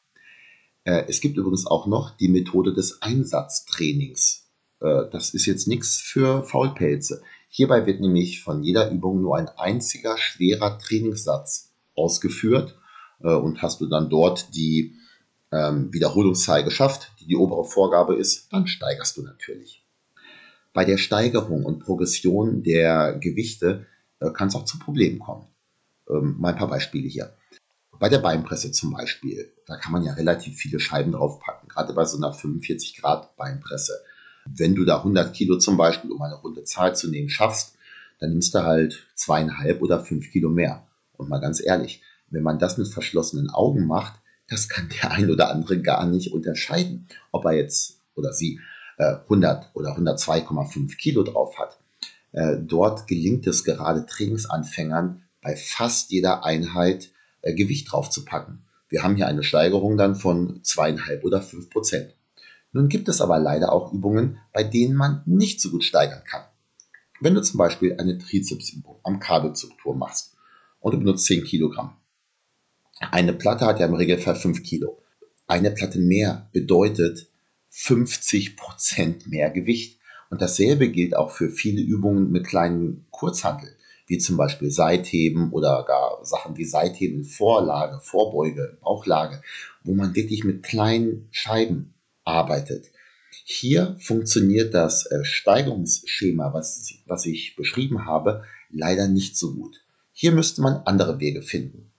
Äh, 0.85 1.05
es 1.09 1.21
gibt 1.21 1.37
übrigens 1.37 1.67
auch 1.67 1.87
noch 1.87 2.17
die 2.17 2.29
Methode 2.29 2.73
des 2.73 3.03
Einsatztrainings. 3.03 4.47
Äh, 4.81 5.11
das 5.11 5.35
ist 5.35 5.47
jetzt 5.47 5.67
nichts 5.67 5.97
für 5.97 6.45
Faulpelze. 6.45 7.23
Hierbei 7.49 7.87
wird 7.87 8.01
nämlich 8.01 8.43
von 8.43 8.63
jeder 8.63 8.91
Übung 8.91 9.21
nur 9.21 9.37
ein 9.37 9.49
einziger 9.49 10.17
schwerer 10.19 10.79
Trainingssatz 10.79 11.73
ausgeführt 11.97 12.79
äh, 13.21 13.35
und 13.35 13.63
hast 13.63 13.81
du 13.81 13.87
dann 13.87 14.11
dort 14.11 14.55
die 14.55 14.95
ähm, 15.53 15.93
Wiederholungszahl 15.93 16.65
geschafft, 16.65 17.13
die 17.21 17.27
die 17.27 17.37
obere 17.37 17.65
Vorgabe 17.65 18.17
ist, 18.17 18.53
dann 18.53 18.67
steigerst 18.67 19.17
du 19.17 19.23
natürlich. 19.23 19.85
Bei 20.73 20.85
der 20.85 20.99
Steigerung 20.99 21.65
und 21.65 21.79
Progression 21.79 22.65
der 22.65 23.17
Gewichte 23.21 23.87
kann 24.33 24.49
es 24.49 24.57
auch 24.57 24.65
zu 24.65 24.81
Problemen 24.81 25.21
kommen. 25.21 25.47
Ähm, 26.09 26.35
mal 26.39 26.49
ein 26.49 26.59
paar 26.59 26.69
Beispiele 26.69 27.07
hier. 27.07 27.37
Bei 27.99 28.09
der 28.09 28.19
Beinpresse 28.19 28.73
zum 28.73 28.93
Beispiel, 28.93 29.53
da 29.67 29.77
kann 29.77 29.93
man 29.93 30.03
ja 30.03 30.13
relativ 30.15 30.57
viele 30.57 30.81
Scheiben 30.81 31.13
draufpacken, 31.13 31.69
gerade 31.69 31.93
bei 31.93 32.05
so 32.05 32.17
einer 32.17 32.33
45 32.33 32.97
Grad 32.97 33.37
Beinpresse. 33.37 33.93
Wenn 34.47 34.75
du 34.75 34.85
da 34.85 34.99
100 34.99 35.35
Kilo 35.35 35.59
zum 35.59 35.77
Beispiel, 35.77 36.13
um 36.13 36.21
eine 36.23 36.35
runde 36.35 36.65
Zahl 36.65 36.95
zu 36.95 37.09
nehmen, 37.09 37.29
schaffst, 37.29 37.77
dann 38.19 38.31
nimmst 38.31 38.55
du 38.55 38.63
halt 38.63 39.07
zweieinhalb 39.15 39.83
oder 39.83 40.01
fünf 40.01 40.31
Kilo 40.31 40.51
mehr. 40.51 40.87
Und 41.17 41.29
mal 41.29 41.41
ganz 41.41 41.63
ehrlich, 41.65 42.03
wenn 42.31 42.43
man 42.43 42.59
das 42.59 42.79
mit 42.79 42.89
verschlossenen 42.89 43.51
Augen 43.51 43.87
macht, 43.87 44.21
das 44.49 44.69
kann 44.69 44.91
der 44.91 45.13
ein 45.13 45.31
oder 45.31 45.51
andere 45.51 45.81
gar 45.81 46.07
nicht 46.07 46.33
unterscheiden, 46.33 47.09
ob 47.33 47.45
er 47.47 47.53
jetzt 47.53 48.01
oder 48.15 48.33
sie 48.33 48.61
100 48.99 49.65
äh, 49.65 49.67
oder 49.75 49.97
102,5 49.97 50.97
Kilo 50.97 51.23
drauf 51.23 51.59
hat. 51.59 51.79
Äh, 52.33 52.59
dort 52.61 53.07
gelingt 53.07 53.47
es 53.47 53.65
gerade 53.65 54.07
Trainingsanfängern 54.07 55.23
bei 55.41 55.57
fast 55.57 56.11
jeder 56.11 56.45
Einheit 56.45 57.11
äh, 57.45 57.55
Gewicht 57.55 57.93
drauf 57.93 58.11
zu 58.11 58.25
packen. 58.25 58.65
Wir 58.89 59.03
haben 59.03 59.17
hier 59.17 59.27
eine 59.27 59.43
Steigerung 59.43 59.97
dann 59.97 60.17
von 60.17 60.63
zweieinhalb 60.63 61.25
oder 61.25 61.43
fünf 61.43 61.69
Prozent. 61.71 62.15
Nun 62.73 62.89
gibt 62.89 63.09
es 63.09 63.21
aber 63.21 63.39
leider 63.39 63.73
auch 63.73 63.93
Übungen, 63.93 64.39
bei 64.53 64.65
denen 64.65 64.97
man 64.97 65.23
nicht 65.27 65.61
so 65.61 65.71
gut 65.71 65.85
steigern 65.85 66.23
kann. 66.25 66.45
Wenn 67.21 67.35
du 67.35 67.43
zum 67.43 67.59
Beispiel 67.59 67.97
eine 67.99 68.19
Trizepsübung 68.19 68.99
am 69.05 69.21
Kabelzugturm 69.21 69.99
machst 69.99 70.37
und 70.81 70.95
du 70.95 70.99
benutzt 70.99 71.27
10 71.27 71.45
Kilogramm. 71.45 71.97
Eine 72.99 73.33
Platte 73.33 73.67
hat 73.67 73.79
ja 73.79 73.87
im 73.87 73.95
Regelfall 73.95 74.37
5 74.37 74.63
Kilo. 74.63 75.03
Eine 75.47 75.71
Platte 75.71 75.99
mehr 75.99 76.49
bedeutet 76.53 77.29
50 77.71 78.57
Prozent 78.57 79.27
mehr 79.27 79.51
Gewicht. 79.51 80.01
Und 80.31 80.41
dasselbe 80.41 80.89
gilt 80.89 81.15
auch 81.15 81.31
für 81.31 81.51
viele 81.51 81.83
Übungen 81.83 82.31
mit 82.31 82.47
kleinen 82.47 83.07
Kurzhanteln. 83.11 83.74
Wie 84.07 84.19
zum 84.19 84.37
Beispiel 84.37 84.71
Seitheben 84.71 85.51
oder 85.53 85.85
gar 85.87 86.25
Sachen 86.25 86.57
wie 86.57 86.65
Seitheben, 86.65 87.25
Vorlage, 87.25 88.01
Vorbeuge, 88.01 88.79
Bauchlage, 88.83 89.43
wo 89.83 89.95
man 89.95 90.15
wirklich 90.15 90.45
mit 90.45 90.63
kleinen 90.63 91.29
Scheiben 91.31 91.95
arbeitet. 92.25 92.91
Hier 93.45 93.97
funktioniert 94.01 94.75
das 94.75 95.07
äh, 95.07 95.25
Steigerungsschema, 95.25 96.55
was, 96.55 96.95
was 97.07 97.27
ich 97.27 97.57
beschrieben 97.57 98.07
habe, 98.07 98.45
leider 98.71 99.09
nicht 99.09 99.37
so 99.37 99.55
gut. 99.55 99.83
Hier 100.13 100.33
müsste 100.33 100.63
man 100.63 100.83
andere 100.85 101.21
Wege 101.21 101.43
finden. 101.43 101.91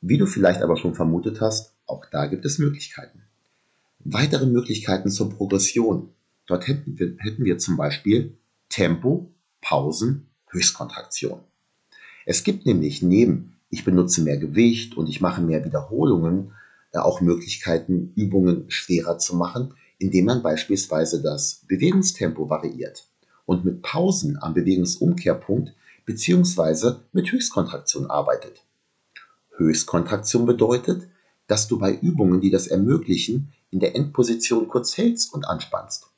Wie 0.00 0.18
du 0.18 0.26
vielleicht 0.26 0.62
aber 0.62 0.76
schon 0.76 0.94
vermutet 0.94 1.40
hast, 1.40 1.74
auch 1.86 2.04
da 2.10 2.26
gibt 2.26 2.44
es 2.44 2.58
Möglichkeiten. 2.58 3.22
Weitere 4.00 4.46
Möglichkeiten 4.46 5.10
zur 5.10 5.30
Progression. 5.30 6.10
Dort 6.46 6.66
hätten 6.66 6.98
wir, 6.98 7.14
hätten 7.18 7.44
wir 7.44 7.58
zum 7.58 7.76
Beispiel 7.76 8.36
Tempo, 8.68 9.30
Pausen, 9.60 10.26
Höchstkontraktion. 10.52 11.40
Es 12.24 12.44
gibt 12.44 12.66
nämlich 12.66 13.02
neben 13.02 13.52
ich 13.72 13.86
benutze 13.86 14.20
mehr 14.22 14.36
Gewicht 14.36 14.98
und 14.98 15.08
ich 15.08 15.22
mache 15.22 15.40
mehr 15.40 15.64
Wiederholungen 15.64 16.52
äh, 16.92 16.98
auch 16.98 17.22
Möglichkeiten, 17.22 18.12
Übungen 18.14 18.66
schwerer 18.68 19.16
zu 19.16 19.34
machen, 19.34 19.74
indem 19.98 20.26
man 20.26 20.42
beispielsweise 20.42 21.22
das 21.22 21.62
Bewegungstempo 21.66 22.50
variiert 22.50 23.08
und 23.46 23.64
mit 23.64 23.80
Pausen 23.80 24.36
am 24.42 24.52
Bewegungsumkehrpunkt 24.52 25.74
bzw. 26.04 26.96
mit 27.12 27.32
Höchstkontraktion 27.32 28.10
arbeitet. 28.10 28.62
Höchstkontraktion 29.56 30.44
bedeutet, 30.44 31.08
dass 31.46 31.66
du 31.66 31.78
bei 31.78 31.94
Übungen, 31.94 32.42
die 32.42 32.50
das 32.50 32.66
ermöglichen, 32.66 33.54
in 33.70 33.80
der 33.80 33.96
Endposition 33.96 34.68
kurz 34.68 34.98
hältst 34.98 35.32
und 35.32 35.46
anspannst. 35.46 36.08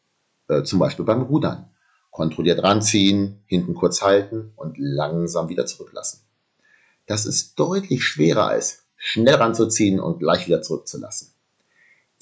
Äh, 0.49 0.65
zum 0.65 0.81
Beispiel 0.81 1.05
beim 1.05 1.23
Rudern 1.23 1.71
kontrolliert 2.15 2.63
ranziehen, 2.63 3.43
hinten 3.47 3.75
kurz 3.75 4.01
halten 4.01 4.53
und 4.55 4.77
langsam 4.79 5.49
wieder 5.49 5.67
zurücklassen. 5.67 6.21
Das 7.07 7.27
ist 7.27 7.59
deutlich 7.59 8.05
schwerer 8.05 8.47
als 8.47 8.87
schnell 8.97 9.35
ranzuziehen 9.35 9.99
und 9.99 10.21
gleich 10.21 10.47
wieder 10.47 10.63
zurückzulassen. 10.63 11.35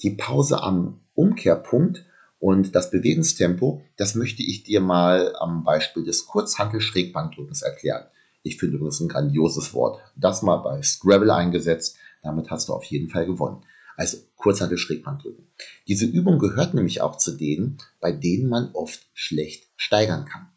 Die 0.01 0.09
Pause 0.09 0.63
am 0.63 1.01
Umkehrpunkt 1.13 2.05
und 2.39 2.73
das 2.73 2.89
Bewegungstempo, 2.89 3.83
das 3.95 4.15
möchte 4.15 4.41
ich 4.41 4.63
dir 4.63 4.81
mal 4.81 5.35
am 5.37 5.63
Beispiel 5.63 6.03
des 6.03 6.25
Kurzhantel-Schrägbankdrückens 6.25 7.61
erklären. 7.61 8.07
Ich 8.41 8.57
finde 8.57 8.77
übrigens 8.77 8.99
ein 8.99 9.09
grandioses 9.09 9.75
Wort. 9.75 10.01
Das 10.15 10.41
mal 10.41 10.57
bei 10.57 10.81
Scrabble 10.81 11.31
eingesetzt, 11.31 11.97
damit 12.23 12.49
hast 12.49 12.67
du 12.67 12.73
auf 12.73 12.83
jeden 12.85 13.09
Fall 13.09 13.27
gewonnen 13.27 13.63
also 13.95 14.17
Kurzhantel 14.35 14.77
Schrägbank 14.77 15.21
drücken. 15.21 15.47
Diese 15.87 16.05
Übung 16.05 16.39
gehört 16.39 16.73
nämlich 16.73 17.01
auch 17.01 17.17
zu 17.17 17.31
denen, 17.31 17.77
bei 17.99 18.11
denen 18.11 18.49
man 18.49 18.71
oft 18.73 19.05
schlecht 19.13 19.67
steigern 19.75 20.25
kann. 20.25 20.49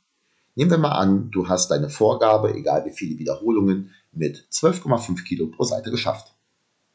Nehmen 0.54 0.70
wir 0.70 0.78
mal 0.78 0.92
an, 0.92 1.30
du 1.30 1.48
hast 1.48 1.70
deine 1.70 1.90
Vorgabe, 1.90 2.54
egal 2.54 2.86
wie 2.86 2.92
viele 2.92 3.18
Wiederholungen, 3.18 3.90
mit 4.12 4.46
12,5 4.50 5.22
Kilo 5.24 5.48
pro 5.48 5.64
Seite 5.64 5.90
geschafft. 5.90 6.34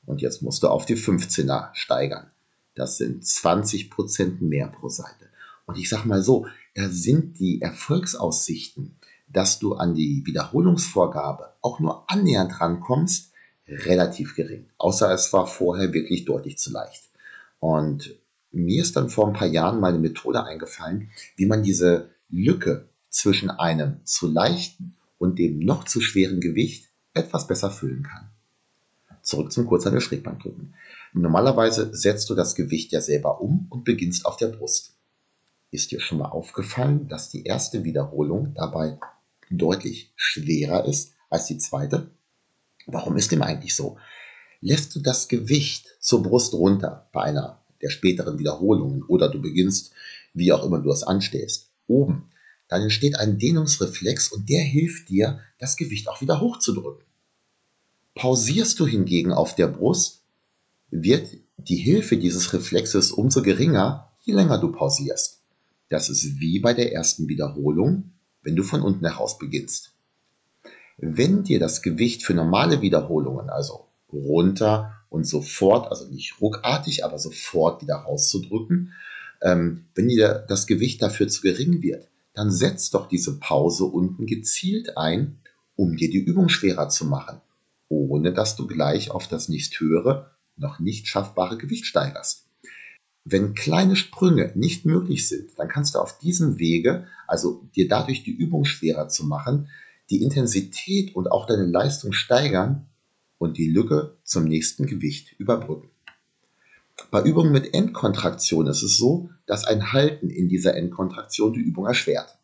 Und 0.06 0.22
jetzt 0.22 0.42
musst 0.42 0.64
du 0.64 0.68
auf 0.68 0.86
die 0.86 0.98
15er 0.98 1.70
steigern. 1.74 2.32
Das 2.74 2.98
sind 2.98 3.26
20 3.26 3.92
Prozent 3.92 4.42
mehr 4.42 4.68
pro 4.68 4.90
Seite. 4.90 5.30
Und 5.66 5.78
ich 5.78 5.90
sag 5.90 6.06
mal 6.06 6.24
so, 6.24 6.48
da 6.74 6.90
sind 6.90 7.40
die 7.40 7.62
Erfolgsaussichten, 7.62 8.98
dass 9.28 9.60
du 9.60 9.76
an 9.76 9.94
die 9.94 10.26
Wiederholungsvorgabe 10.26 11.54
auch 11.62 11.80
nur 11.80 12.10
annähernd 12.10 12.60
rankommst, 12.60 13.31
relativ 13.72 14.36
gering. 14.36 14.70
Außer 14.78 15.12
es 15.13 15.32
war 15.34 15.48
vorher 15.48 15.94
wirklich 15.94 16.25
deutlich 16.25 16.58
zu 16.58 16.72
leicht. 16.72 17.04
Und 17.60 18.16
mir 18.51 18.82
ist 18.82 18.96
dann 18.96 19.10
vor 19.10 19.28
ein 19.28 19.34
paar 19.34 19.48
Jahren 19.48 19.80
mal 19.80 19.90
eine 19.90 20.00
Methode 20.00 20.44
eingefallen, 20.44 21.10
wie 21.38 21.46
man 21.46 21.63
diese 21.63 22.10
Lücke 22.30 22.90
zwischen 23.10 23.50
einem 23.50 24.01
zu 24.04 24.28
leichten 24.28 24.96
und 25.18 25.40
dem 25.40 25.60
noch 25.60 25.86
zu 25.86 26.01
schweren 26.01 26.42
Gewicht 26.42 26.90
etwas 27.13 27.48
besser 27.48 27.72
füllen 27.72 28.04
kann. 28.04 28.30
Zurück 29.22 29.51
zum 29.51 29.68
Kurzhantel 29.68 30.01
Schrägbankdrücken. 30.01 30.74
Normalerweise 31.13 31.96
setzt 31.96 32.30
du 32.30 32.36
das 32.36 32.56
Gewicht 32.56 32.92
ja 32.92 33.01
selber 33.01 33.42
um 33.42 33.68
und 33.70 33.84
beginnst 33.84 34.25
auf 34.25 34.38
der 34.38 34.48
Brust. 34.48 34.96
Ist 35.70 35.92
dir 35.92 36.00
schon 36.00 36.18
mal 36.18 36.30
aufgefallen, 36.30 37.08
dass 37.08 37.30
die 37.30 37.44
erste 37.44 37.84
Wiederholung 37.84 38.54
dabei 38.56 39.00
deutlich 39.50 40.12
schwerer 40.16 40.86
ist 40.86 41.13
als 41.30 41.46
die 41.46 41.58
zweite? 41.58 42.10
Warum 42.92 43.18
ist 43.18 43.32
dem 43.32 43.42
eigentlich 43.42 43.76
so? 43.76 43.98
Lässt 44.60 44.96
du 44.96 45.00
das 45.00 45.28
Gewicht 45.28 45.88
zur 46.00 46.22
Brust 46.24 46.54
runter 46.54 47.10
bei 47.12 47.24
einer 47.24 47.62
der 47.82 47.90
späteren 47.90 48.38
Wiederholungen 48.38 49.04
oder 49.04 49.30
du 49.30 49.42
beginnst, 49.42 49.92
wie 50.34 50.54
auch 50.54 50.64
immer 50.64 50.80
du 50.80 50.92
es 50.92 51.04
anstellst, 51.04 51.72
oben, 51.88 52.30
dann 52.68 52.84
entsteht 52.84 53.18
ein 53.18 53.38
Dehnungsreflex 53.38 54.32
und 54.32 54.50
der 54.50 54.62
hilft 54.62 55.10
dir, 55.10 55.42
das 55.60 55.76
Gewicht 55.76 56.08
auch 56.08 56.22
wieder 56.22 56.40
hochzudrücken. 56.40 57.06
Pausierst 58.16 58.80
du 58.80 58.88
hingegen 58.88 59.34
auf 59.34 59.56
der 59.56 59.68
Brust, 59.68 60.22
wird 60.90 61.38
die 61.58 61.78
Hilfe 61.78 62.18
dieses 62.18 62.54
Reflexes 62.54 63.12
umso 63.12 63.42
geringer, 63.42 64.12
je 64.22 64.34
länger 64.34 64.58
du 64.58 64.72
pausierst. 64.72 65.42
Das 65.90 66.10
ist 66.10 66.40
wie 66.40 66.60
bei 66.60 66.74
der 66.74 66.94
ersten 66.94 67.28
Wiederholung, 67.28 68.12
wenn 68.42 68.56
du 68.56 68.64
von 68.64 68.82
unten 68.82 69.06
heraus 69.06 69.38
beginnst. 69.38 69.92
Wenn 70.98 71.44
dir 71.44 71.60
das 71.60 71.82
Gewicht 71.82 72.24
für 72.24 72.34
normale 72.34 72.82
Wiederholungen, 72.82 73.50
also 73.50 73.88
runter 74.12 75.04
und 75.10 75.26
sofort, 75.26 75.90
also 75.90 76.08
nicht 76.08 76.40
ruckartig, 76.42 77.06
aber 77.06 77.18
sofort 77.18 77.82
wieder 77.82 77.96
rauszudrücken, 77.96 78.94
ähm, 79.42 79.86
wenn 79.96 80.08
dir 80.08 80.46
das 80.48 80.68
Gewicht 80.68 81.02
dafür 81.02 81.28
zu 81.28 81.42
gering 81.42 81.82
wird, 81.82 82.08
dann 82.34 82.52
setz 82.52 82.92
doch 82.92 83.08
diese 83.08 83.40
Pause 83.40 83.86
unten 83.86 84.26
gezielt 84.26 84.98
ein, 84.98 85.40
um 85.76 85.98
dir 85.98 86.10
die 86.10 86.24
Übung 86.24 86.50
schwerer 86.50 86.90
zu 86.90 87.06
machen, 87.06 87.42
ohne 87.90 88.34
dass 88.34 88.56
du 88.56 88.68
gleich 88.68 89.12
auf 89.12 89.28
das 89.28 89.50
nächsthöhere, 89.50 90.32
noch 90.58 90.80
nicht 90.80 91.08
schaffbare 91.08 91.58
Gewicht 91.58 91.86
steigerst. 91.86 92.46
Wenn 93.24 93.54
kleine 93.54 93.96
Sprünge 93.96 94.52
nicht 94.56 94.86
möglich 94.86 95.28
sind, 95.28 95.52
dann 95.58 95.68
kannst 95.68 95.96
du 95.96 96.00
auf 96.00 96.18
diesem 96.20 96.58
Wege, 96.58 97.08
also 97.28 97.68
dir 97.76 97.88
dadurch 97.88 98.24
die 98.24 98.32
Übung 98.32 98.66
schwerer 98.66 99.10
zu 99.10 99.26
machen, 99.26 99.70
die 100.12 100.22
Intensität 100.22 101.15
und 101.15 101.32
auch 101.32 101.48
deine 101.48 101.65
Leistung 101.65 102.12
steigern 102.12 102.86
und 103.38 103.58
die 103.58 103.70
Lücke 103.70 104.18
zum 104.24 104.44
nächsten 104.44 104.86
Gewicht 104.86 105.34
überbrücken. 105.39 105.89
Bei 107.10 107.24
Übungen 107.24 107.51
mit 107.51 107.74
Endkontraktion 107.74 108.68
ist 108.68 108.84
es 108.84 108.98
so, 108.98 109.30
dass 109.48 109.65
ein 109.65 109.94
Halten 109.94 110.30
in 110.30 110.50
dieser 110.50 110.75
Endkontraktion 110.75 111.53
die 111.53 111.62
Übung 111.62 111.88
erschwert. 111.88 112.38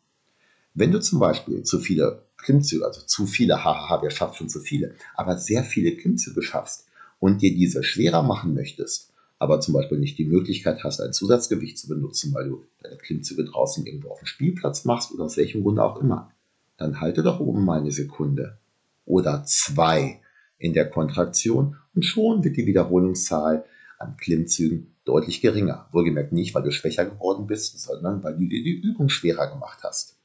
Wenn 0.74 0.90
du 0.90 1.00
zum 1.00 1.20
Beispiel 1.20 1.62
zu 1.62 1.78
viele 1.78 2.24
Klimmzüge, 2.38 2.84
also 2.84 3.02
zu 3.02 3.26
viele, 3.26 3.64
hahaha, 3.64 4.02
wer 4.02 4.10
schafft 4.10 4.36
schon 4.36 4.48
zu 4.48 4.60
viele, 4.60 4.94
aber 5.14 5.38
sehr 5.38 5.62
viele 5.62 5.94
Klimmzüge 5.96 6.42
schaffst 6.42 6.86
und 7.20 7.42
dir 7.42 7.54
diese 7.54 7.84
schwerer 7.84 8.22
machen 8.22 8.54
möchtest, 8.54 9.12
aber 9.38 9.60
zum 9.60 9.74
Beispiel 9.74 9.98
nicht 9.98 10.18
die 10.18 10.24
Möglichkeit 10.24 10.82
hast, 10.84 11.00
ein 11.00 11.12
Zusatzgewicht 11.12 11.78
zu 11.78 11.88
benutzen, 11.88 12.34
weil 12.34 12.48
du 12.48 12.66
deine 12.82 12.96
Klimmzüge 12.96 13.44
draußen 13.44 13.86
irgendwo 13.86 14.10
auf 14.10 14.20
dem 14.20 14.26
Spielplatz 14.26 14.84
machst 14.84 15.12
oder 15.12 15.24
aus 15.24 15.36
welchem 15.36 15.62
Grunde 15.62 15.82
auch 15.82 16.00
immer, 16.00 16.32
dann 16.78 17.00
halte 17.00 17.22
doch 17.22 17.40
oben 17.40 17.64
mal 17.64 17.80
eine 17.80 17.92
Sekunde 17.92 18.58
oder 19.04 19.44
zwei 19.44 20.20
in 20.58 20.72
der 20.72 20.88
Kontraktion 20.88 21.76
und 21.94 22.04
schon 22.04 22.42
wird 22.44 22.56
die 22.56 22.66
Wiederholungszahl 22.66 23.64
an 23.98 24.16
Klimmzügen 24.16 24.94
deutlich 25.04 25.40
geringer. 25.40 25.88
Wohlgemerkt 25.92 26.32
nicht, 26.32 26.54
weil 26.54 26.62
du 26.62 26.70
schwächer 26.70 27.04
geworden 27.04 27.46
bist, 27.46 27.78
sondern 27.80 28.22
weil 28.22 28.34
du 28.34 28.46
dir 28.46 28.62
die 28.62 28.80
Übung 28.80 29.08
schwerer 29.08 29.48
gemacht 29.48 29.80
hast. 29.82 30.16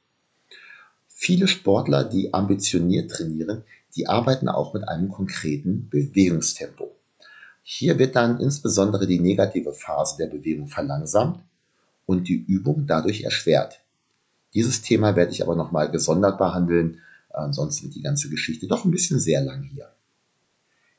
Viele 1.08 1.48
Sportler, 1.48 2.04
die 2.04 2.34
ambitioniert 2.34 3.10
trainieren, 3.10 3.64
die 3.96 4.06
arbeiten 4.08 4.48
auch 4.48 4.74
mit 4.74 4.88
einem 4.88 5.08
konkreten 5.08 5.88
Bewegungstempo. 5.88 6.94
Hier 7.62 7.98
wird 7.98 8.14
dann 8.14 8.40
insbesondere 8.40 9.06
die 9.06 9.20
negative 9.20 9.72
Phase 9.72 10.16
der 10.18 10.26
Bewegung 10.26 10.68
verlangsamt 10.68 11.40
und 12.04 12.28
die 12.28 12.44
Übung 12.44 12.86
dadurch 12.86 13.22
erschwert. 13.22 13.83
Dieses 14.54 14.82
Thema 14.82 15.16
werde 15.16 15.32
ich 15.32 15.42
aber 15.42 15.56
nochmal 15.56 15.90
gesondert 15.90 16.38
behandeln, 16.38 17.00
ansonsten 17.30 17.86
wird 17.86 17.96
die 17.96 18.02
ganze 18.02 18.30
Geschichte 18.30 18.68
doch 18.68 18.84
ein 18.84 18.90
bisschen 18.90 19.18
sehr 19.18 19.42
lang 19.42 19.62
hier. 19.62 19.90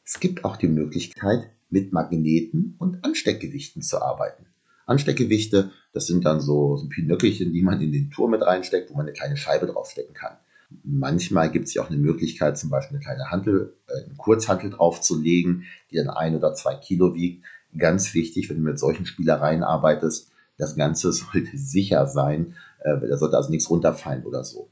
Es 0.03 0.19
gibt 0.19 0.43
auch 0.43 0.57
die 0.57 0.67
Möglichkeit, 0.67 1.49
mit 1.69 1.93
Magneten 1.93 2.75
und 2.77 3.03
Ansteckgewichten 3.03 3.81
zu 3.81 4.01
arbeiten. 4.01 4.45
Ansteckgewichte, 4.85 5.71
das 5.93 6.05
sind 6.05 6.25
dann 6.25 6.41
so, 6.41 6.77
so 6.77 6.87
Pinöckelchen, 6.87 7.53
die 7.53 7.63
man 7.63 7.81
in 7.81 7.91
den 7.91 8.11
Turm 8.11 8.31
mit 8.31 8.43
reinsteckt, 8.43 8.91
wo 8.91 8.95
man 8.95 9.07
eine 9.07 9.13
kleine 9.13 9.35
Scheibe 9.35 9.65
draufstecken 9.65 10.13
kann. 10.13 10.37
Manchmal 10.83 11.51
gibt 11.51 11.67
es 11.67 11.73
ja 11.73 11.81
auch 11.81 11.89
eine 11.89 11.97
Möglichkeit, 11.97 12.57
zum 12.57 12.69
Beispiel 12.69 12.97
eine 12.97 13.03
kleine 13.03 13.31
Hantel, 13.31 13.73
äh, 13.87 14.05
einen 14.05 14.17
Kurzhantel 14.17 14.69
draufzulegen, 14.69 15.63
die 15.89 15.95
dann 15.95 16.09
ein 16.09 16.35
oder 16.35 16.53
zwei 16.53 16.75
Kilo 16.75 17.15
wiegt. 17.15 17.45
Ganz 17.77 18.13
wichtig, 18.13 18.49
wenn 18.49 18.57
du 18.57 18.63
mit 18.63 18.79
solchen 18.79 19.05
Spielereien 19.05 19.63
arbeitest, 19.63 20.31
das 20.57 20.75
Ganze 20.75 21.11
sollte 21.13 21.57
sicher 21.57 22.07
sein, 22.07 22.55
äh, 22.85 23.07
da 23.07 23.17
sollte 23.17 23.37
also 23.37 23.49
nichts 23.49 23.69
runterfallen 23.69 24.25
oder 24.25 24.43
so. 24.43 24.69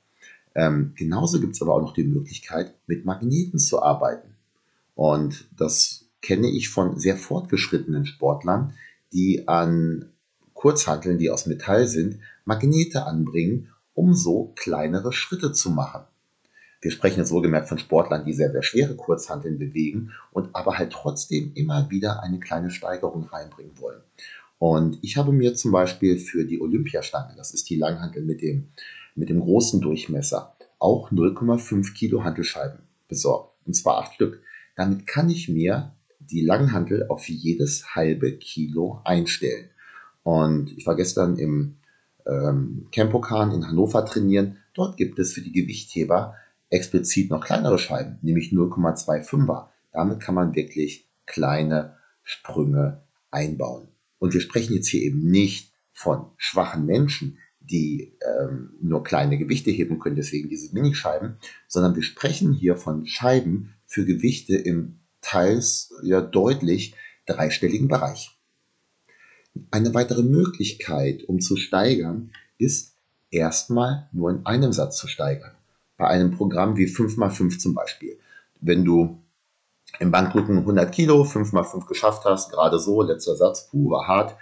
Ähm, 0.55 0.93
genauso 0.96 1.39
gibt 1.39 1.55
es 1.55 1.62
aber 1.62 1.74
auch 1.74 1.82
noch 1.82 1.93
die 1.93 2.03
Möglichkeit, 2.03 2.74
mit 2.86 3.05
Magneten 3.05 3.58
zu 3.60 3.82
arbeiten. 3.82 4.36
Und 4.96 5.48
das 5.58 6.05
kenne 6.22 6.48
ich 6.48 6.70
von 6.70 7.00
sehr 7.00 7.17
fortgeschrittenen 7.17 8.05
Sportlern, 8.05 8.74
die 9.12 9.48
an 9.48 10.12
Kurzhanteln, 10.53 11.17
die 11.17 11.32
aus 11.32 11.48
Metall 11.48 11.88
sind, 11.88 12.20
Magnete 12.46 13.05
anbringen, 13.05 13.70
um 13.96 14.13
so 14.13 14.53
kleinere 14.55 15.12
Schritte 15.12 15.51
zu 15.51 15.72
machen. 15.72 16.03
Wir 16.82 16.91
sprechen 16.91 17.20
jetzt 17.20 17.32
wohlgemerkt 17.32 17.70
von 17.70 17.79
Sportlern, 17.79 18.25
die 18.25 18.34
sehr, 18.34 18.51
sehr 18.51 18.63
schwere 18.63 18.96
Kurzhanteln 18.96 19.58
bewegen 19.58 20.12
und 20.32 20.53
aber 20.53 20.77
halt 20.77 20.91
trotzdem 20.91 21.53
immer 21.55 21.89
wieder 21.89 22.22
eine 22.22 22.39
kleine 22.39 22.72
Steigerung 22.72 23.24
reinbringen 23.24 23.79
wollen. 23.79 24.01
Und 24.63 24.98
ich 25.01 25.17
habe 25.17 25.34
mir 25.34 25.55
zum 25.55 25.74
Beispiel 25.74 26.17
für 26.17 26.46
die 26.46 26.62
Olympiastange, 26.62 27.34
das 27.36 27.53
ist 27.53 27.70
die 27.70 27.75
Langhantel 27.75 28.24
mit 28.24 28.41
dem, 28.41 28.70
mit 29.13 29.27
dem 29.27 29.41
großen 29.41 29.82
Durchmesser, 29.82 30.55
auch 30.79 31.12
0,5 31.12 31.93
Kilo 31.93 32.24
Hantelscheiben 32.24 32.79
besorgt. 33.10 33.58
Und 33.65 33.74
zwar 33.74 33.98
acht 33.98 34.13
Stück. 34.13 34.41
Damit 34.77 35.05
kann 35.05 35.29
ich 35.29 35.50
mir 35.50 35.91
die 36.22 36.46
Langhantel 36.46 37.08
auf 37.10 37.27
jedes 37.27 37.93
halbe 37.93 38.38
Kilo 38.38 39.01
einstellen. 39.03 39.70
Und 40.24 40.72
ich 40.77 40.88
war 40.88 40.96
gestern 40.96 41.36
im 41.38 41.75
ähm, 42.25 42.88
Campokan 42.93 43.51
in 43.51 43.67
Hannover 43.67 44.05
trainieren. 44.05 44.60
Dort 44.75 44.96
gibt 44.96 45.20
es 45.20 45.34
für 45.34 45.41
die 45.41 45.51
Gewichtheber 45.51 46.36
explizit 46.70 47.32
noch 47.32 47.43
kleinere 47.43 47.79
Scheiben, 47.79 48.17
nämlich 48.22 48.53
0,25er. 48.53 49.67
Damit 49.91 50.22
kann 50.22 50.36
man 50.36 50.55
wirklich 50.55 51.05
kleine 51.25 51.98
Sprünge 52.24 53.01
einbauen. 53.29 53.89
Und 54.24 54.34
wir 54.34 54.39
sprechen 54.39 54.74
jetzt 54.74 54.88
hier 54.88 55.01
eben 55.01 55.30
nicht 55.30 55.74
von 55.92 56.27
schwachen 56.38 56.86
Menschen, 56.86 57.39
die 57.60 58.13
ähm, 58.25 58.70
nur 58.80 59.03
kleine 59.03 59.38
Gewichte 59.38 59.70
heben 59.70 60.00
können, 60.00 60.15
deswegen 60.15 60.48
diese 60.48 60.74
Minischeiben, 60.74 61.36
sondern 61.68 61.94
wir 61.94 62.03
sprechen 62.03 62.53
hier 62.53 62.77
von 62.77 63.06
Scheiben 63.06 63.74
für 63.86 64.06
Gewichte 64.06 64.56
im 64.56 65.00
teils 65.20 65.94
ja 66.03 66.22
deutlich 66.22 66.96
dreistelligen 67.25 67.89
Bereich. 67.89 68.32
Eine 69.72 69.94
weitere 69.94 70.24
Möglichkeit, 70.24 71.25
um 71.25 71.42
zu 71.42 71.58
steigern, 71.58 72.32
ist 72.58 72.96
erstmal 73.30 74.08
nur 74.13 74.30
in 74.30 74.46
einem 74.46 74.72
Satz 74.72 74.96
zu 74.96 75.10
steigern 75.10 75.51
bei 75.98 76.08
einem 76.08 76.32
Programm 76.32 76.77
wie 76.77 76.86
5x5 76.86 77.60
zum 77.60 77.74
Beispiel. 77.74 78.18
Wenn 78.62 78.86
du 78.86 79.22
im 80.00 80.12
Bankdrücken 80.12 80.60
100 80.60 80.92
Kilo, 80.92 81.24
5x5 81.24 81.88
geschafft 81.88 82.26
hast, 82.26 82.52
gerade 82.52 82.80
so, 82.80 83.02
letzter 83.02 83.36
Satz, 83.36 83.70
puh, 83.70 83.92
war 83.92 84.08
hart, 84.08 84.36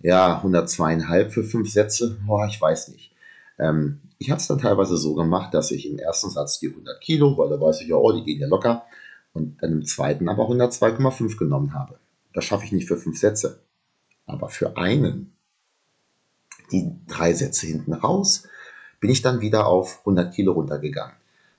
ja, 0.00 0.42
102,5 0.42 1.30
für 1.30 1.44
5 1.44 1.70
Sätze, 1.70 2.18
boah, 2.26 2.46
ich 2.46 2.60
weiß 2.60 2.88
nicht. 2.88 3.12
Ähm, 3.58 4.00
ich 4.18 4.30
habe 4.30 4.40
es 4.40 4.46
dann 4.46 4.58
teilweise 4.58 4.96
so 4.96 5.14
gemacht, 5.14 5.52
dass 5.54 5.70
ich 5.70 5.88
im 5.88 5.98
ersten 5.98 6.30
Satz 6.30 6.58
die 6.58 6.68
100 6.68 7.00
Kilo, 7.00 7.36
weil 7.36 7.50
da 7.50 7.60
weiß 7.60 7.80
ich 7.82 7.88
ja, 7.88 7.96
oh, 7.96 8.12
die 8.12 8.24
gehen 8.24 8.40
ja 8.40 8.46
locker, 8.46 8.84
und 9.32 9.62
dann 9.62 9.72
im 9.72 9.84
zweiten 9.84 10.28
aber 10.28 10.44
102,5 10.48 11.36
genommen 11.36 11.74
habe. 11.74 11.98
Das 12.32 12.44
schaffe 12.44 12.64
ich 12.64 12.72
nicht 12.72 12.88
für 12.88 12.96
5 12.96 13.18
Sätze, 13.18 13.60
aber 14.26 14.48
für 14.48 14.76
einen. 14.76 15.32
Die 16.72 16.90
drei 17.06 17.32
Sätze 17.32 17.66
hinten 17.66 17.92
raus, 17.92 18.48
bin 18.98 19.10
ich 19.10 19.22
dann 19.22 19.40
wieder 19.40 19.66
auf 19.66 20.00
100 20.00 20.34
Kilo 20.34 20.52
runtergegangen. 20.52 21.14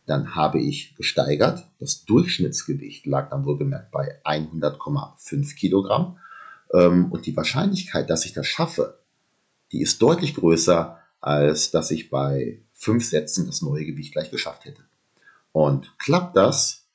Dann 0.07 0.33
habe 0.33 0.59
ich 0.59 0.95
gesteigert. 0.95 1.67
Das 1.79 2.05
Durchschnittsgewicht 2.05 3.05
lag 3.05 3.29
dann 3.29 3.45
wohlgemerkt 3.45 3.91
bei 3.91 4.19
100,5 4.23 5.55
Kilogramm. 5.55 6.17
Ähm, 6.73 7.11
und 7.11 7.27
die 7.27 7.37
Wahrscheinlichkeit, 7.37 8.09
dass 8.09 8.25
ich 8.25 8.33
das 8.33 8.47
schaffe, 8.47 8.99
die 9.71 9.81
ist 9.81 10.01
deutlich 10.01 10.33
größer, 10.33 10.97
als 11.21 11.69
dass 11.69 11.91
ich 11.91 12.09
bei 12.09 12.61
fünf 12.73 13.05
Sätzen 13.05 13.45
das 13.45 13.61
neue 13.61 13.85
Gewicht 13.85 14.13
gleich 14.13 14.31
geschafft 14.31 14.65
hätte. 14.65 14.81
Und 15.51 15.93
klappt 15.99 16.35
das, 16.35 16.85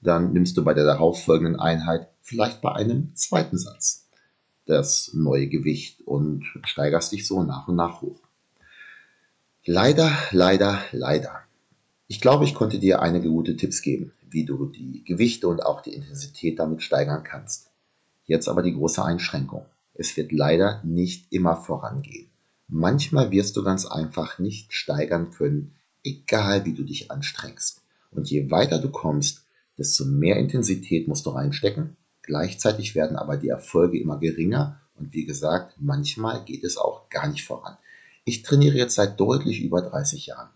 dann 0.00 0.32
nimmst 0.32 0.56
du 0.56 0.64
bei 0.64 0.74
der 0.74 0.84
darauffolgenden 0.84 1.58
Einheit 1.58 2.08
vielleicht 2.20 2.60
bei 2.60 2.72
einem 2.72 3.14
zweiten 3.14 3.56
Satz 3.56 4.04
das 4.66 5.10
neue 5.14 5.48
Gewicht 5.48 6.02
und 6.02 6.44
steigerst 6.64 7.12
dich 7.12 7.26
so 7.26 7.42
nach 7.42 7.68
und 7.68 7.76
nach 7.76 8.00
hoch. 8.00 8.20
Leider, 9.66 10.10
leider, 10.30 10.82
leider. 10.92 11.40
Ich 12.06 12.20
glaube, 12.20 12.44
ich 12.44 12.54
konnte 12.54 12.78
dir 12.78 13.00
einige 13.00 13.30
gute 13.30 13.56
Tipps 13.56 13.80
geben, 13.80 14.12
wie 14.28 14.44
du 14.44 14.66
die 14.66 15.04
Gewichte 15.04 15.48
und 15.48 15.64
auch 15.64 15.80
die 15.80 15.94
Intensität 15.94 16.58
damit 16.58 16.82
steigern 16.82 17.24
kannst. 17.24 17.70
Jetzt 18.26 18.48
aber 18.48 18.62
die 18.62 18.74
große 18.74 19.02
Einschränkung. 19.02 19.64
Es 19.94 20.16
wird 20.16 20.32
leider 20.32 20.82
nicht 20.84 21.32
immer 21.32 21.56
vorangehen. 21.56 22.28
Manchmal 22.68 23.30
wirst 23.30 23.56
du 23.56 23.62
ganz 23.62 23.86
einfach 23.86 24.38
nicht 24.38 24.72
steigern 24.72 25.30
können, 25.30 25.74
egal 26.02 26.64
wie 26.64 26.74
du 26.74 26.82
dich 26.82 27.10
anstrengst. 27.10 27.82
Und 28.10 28.30
je 28.30 28.50
weiter 28.50 28.78
du 28.78 28.90
kommst, 28.90 29.44
desto 29.78 30.04
mehr 30.04 30.36
Intensität 30.36 31.08
musst 31.08 31.26
du 31.26 31.30
reinstecken. 31.30 31.96
Gleichzeitig 32.22 32.94
werden 32.94 33.16
aber 33.16 33.36
die 33.36 33.48
Erfolge 33.48 33.98
immer 33.98 34.18
geringer 34.18 34.80
und 34.96 35.12
wie 35.12 35.24
gesagt, 35.24 35.74
manchmal 35.78 36.44
geht 36.44 36.64
es 36.64 36.76
auch 36.76 37.08
gar 37.08 37.28
nicht 37.28 37.44
voran. 37.44 37.76
Ich 38.24 38.42
trainiere 38.42 38.76
jetzt 38.76 38.94
seit 38.94 39.18
deutlich 39.18 39.62
über 39.62 39.82
30 39.82 40.26
Jahren. 40.26 40.48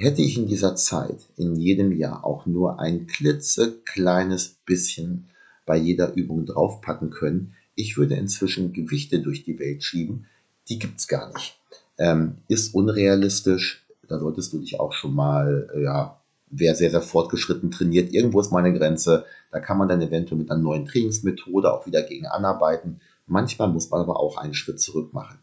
Hätte 0.00 0.22
ich 0.22 0.38
in 0.38 0.46
dieser 0.46 0.76
Zeit 0.76 1.28
in 1.36 1.56
jedem 1.56 1.92
Jahr 1.92 2.24
auch 2.24 2.46
nur 2.46 2.80
ein 2.80 3.06
klitzekleines 3.06 4.56
bisschen 4.64 5.26
bei 5.66 5.76
jeder 5.76 6.14
Übung 6.14 6.46
draufpacken 6.46 7.10
können, 7.10 7.52
ich 7.74 7.98
würde 7.98 8.14
inzwischen 8.14 8.72
Gewichte 8.72 9.20
durch 9.20 9.44
die 9.44 9.58
Welt 9.58 9.84
schieben, 9.84 10.24
die 10.70 10.78
gibt's 10.78 11.06
gar 11.06 11.30
nicht. 11.34 11.60
Ähm, 11.98 12.36
ist 12.48 12.74
unrealistisch, 12.74 13.84
da 14.08 14.18
solltest 14.18 14.54
du 14.54 14.60
dich 14.60 14.80
auch 14.80 14.94
schon 14.94 15.14
mal, 15.14 15.68
äh, 15.74 15.82
ja, 15.82 16.18
wer 16.48 16.74
sehr, 16.74 16.90
sehr 16.90 17.02
fortgeschritten 17.02 17.70
trainiert, 17.70 18.14
irgendwo 18.14 18.40
ist 18.40 18.52
meine 18.52 18.72
Grenze, 18.72 19.26
da 19.52 19.60
kann 19.60 19.76
man 19.76 19.90
dann 19.90 20.00
eventuell 20.00 20.38
mit 20.38 20.50
einer 20.50 20.62
neuen 20.62 20.86
Trainingsmethode 20.86 21.70
auch 21.70 21.84
wieder 21.84 22.00
gegen 22.04 22.24
anarbeiten. 22.24 23.02
Manchmal 23.26 23.68
muss 23.68 23.90
man 23.90 24.00
aber 24.00 24.18
auch 24.18 24.38
einen 24.38 24.54
Schritt 24.54 24.80
zurück 24.80 25.12
machen. 25.12 25.40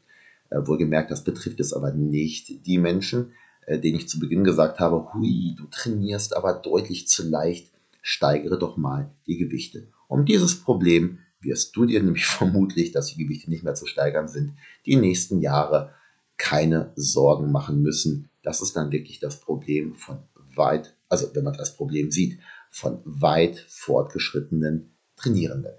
Äh, 0.50 0.66
wohlgemerkt, 0.66 1.12
das 1.12 1.24
betrifft 1.24 1.60
es 1.60 1.74
aber 1.74 1.92
nicht 1.92 2.66
die 2.66 2.80
Menschen, 2.80 3.34
äh, 3.68 3.78
denen 3.80 3.98
ich 3.98 4.10
zu 4.10 4.20
Beginn 4.20 4.44
gesagt 4.44 4.80
habe, 4.80 5.14
hui, 5.14 5.54
du 5.56 5.66
trainierst 5.66 6.36
aber 6.36 6.54
deutlich 6.54 7.08
zu 7.08 7.30
leicht, 7.30 7.70
steigere 8.02 8.58
doch 8.58 8.78
mal 8.78 9.12
die 9.28 9.38
Gewichte. 9.38 9.90
Um 10.08 10.26
dieses 10.26 10.62
Problem 10.62 11.20
wirst 11.42 11.76
du 11.76 11.86
dir 11.86 12.02
nämlich 12.04 12.26
vermutlich, 12.26 12.92
dass 12.92 13.08
die 13.08 13.24
Gewichte 13.24 13.50
nicht 13.52 13.64
mehr 13.64 13.76
zu 13.76 13.86
steigern 13.86 14.28
sind, 14.28 14.54
die 14.86 14.96
nächsten 14.96 15.42
Jahre 15.42 15.94
keine 16.38 16.94
Sorgen 16.96 17.52
machen 17.52 17.82
müssen. 17.82 18.30
Das 18.42 18.62
ist 18.62 18.76
dann 18.76 18.92
wirklich 18.92 19.20
das 19.20 19.42
Problem 19.42 19.96
von 19.96 20.20
weit, 20.56 20.96
also 21.10 21.28
wenn 21.34 21.44
man 21.44 21.58
das 21.58 21.76
Problem 21.76 22.10
sieht, 22.10 22.40
von 22.70 23.02
weit 23.04 23.66
fortgeschrittenen 23.68 24.92
Trainierenden. 25.18 25.74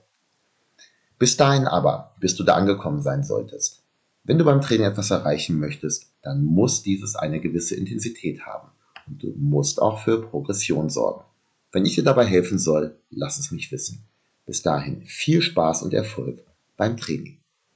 Bis 1.18 1.36
dahin 1.36 1.66
aber, 1.66 2.14
bis 2.20 2.36
du 2.36 2.44
da 2.44 2.54
angekommen 2.54 3.00
sein 3.00 3.24
solltest, 3.24 3.82
wenn 4.24 4.38
du 4.38 4.44
beim 4.44 4.60
Training 4.60 4.86
etwas 4.86 5.10
erreichen 5.10 5.58
möchtest, 5.58 6.12
dann 6.22 6.44
muss 6.44 6.82
dieses 6.82 7.16
eine 7.16 7.40
gewisse 7.40 7.74
Intensität 7.76 8.42
haben. 8.42 8.68
Und 9.06 9.22
du 9.22 9.32
musst 9.36 9.80
auch 9.80 10.00
für 10.00 10.20
Progression 10.20 10.90
sorgen. 10.90 11.24
Wenn 11.72 11.86
ich 11.86 11.94
dir 11.94 12.04
dabei 12.04 12.26
helfen 12.26 12.58
soll, 12.58 12.98
lass 13.10 13.38
es 13.38 13.50
mich 13.50 13.72
wissen. 13.72 14.06
Bis 14.46 14.62
dahin 14.62 15.02
viel 15.02 15.42
Spaß 15.42 15.82
und 15.82 15.94
Erfolg 15.94 16.44
beim 16.76 16.96
Training. 16.96 17.38